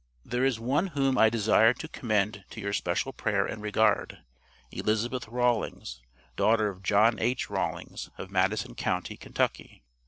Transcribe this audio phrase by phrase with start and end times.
[0.25, 4.17] There is one whom I desire to commend to your special prayer and regard,
[4.71, 6.01] Elizabeth Rawlings,
[6.35, 7.51] daughter of John H.
[7.51, 9.83] Rawlings, of Madison county, Kentucky.